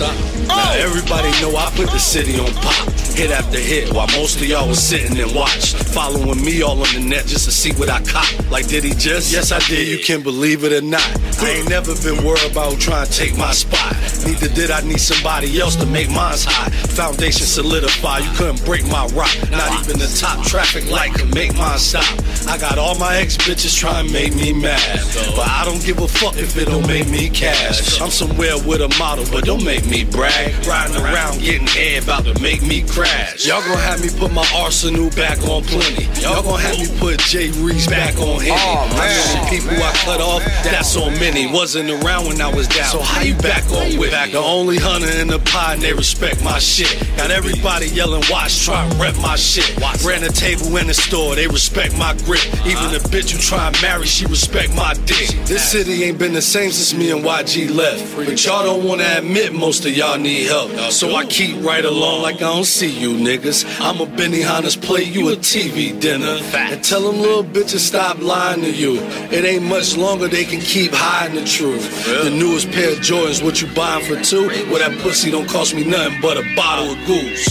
[0.00, 4.46] Now everybody know I put the city on pop, hit after hit, while most of
[4.46, 5.76] y'all was sitting and watched.
[5.76, 8.24] Following me all on the net just to see what I cop.
[8.50, 9.30] Like, did he just?
[9.30, 9.88] Yes, I did.
[9.88, 11.04] You can believe it or not.
[11.42, 13.92] I ain't never been worried about trying to take my spot.
[14.24, 16.70] Neither did I need somebody else to make mine's high.
[16.70, 19.34] Foundation solidified, you couldn't break my rock.
[19.50, 22.08] Not even the top traffic light could make mine stop.
[22.48, 25.00] I got all my ex bitches trying to make me mad.
[25.36, 28.00] But I don't give a fuck if it don't make me cash.
[28.00, 30.54] I'm somewhere with a model, but don't make me brag.
[30.66, 33.46] Riding around getting head about to make me crash.
[33.46, 36.04] Y'all gonna have me put my arsenal back on plenty.
[36.20, 38.54] Y'all gonna have me put Jay Reese back on oh, Henny.
[38.54, 41.50] Oh, the people I cut off, that's on many.
[41.50, 42.86] Wasn't around when I was down.
[42.86, 44.32] So how you back on with me?
[44.32, 46.94] The only hunter in the pie and they respect my shit.
[47.16, 49.76] Got everybody yelling, watch, try and rep my shit.
[50.04, 52.46] Ran a table in the store, they respect my grip.
[52.64, 55.28] Even the bitch you try and marry, she respect my dick.
[55.46, 58.16] This city ain't been the same since me and YG left.
[58.16, 60.70] But y'all don't wanna admit most of y'all need help.
[60.92, 63.66] So I keep right along like I don't see you niggas.
[63.80, 66.38] I'm a Benihana's plate, you a TV dinner.
[66.54, 68.98] And tell them little bitches stop lying to you.
[69.30, 71.84] It ain't much longer they can keep hiding the truth.
[72.24, 74.48] The newest pair of Jordans, what you buying for two?
[74.68, 77.46] Well, that pussy don't cost me nothing but a bottle of goose.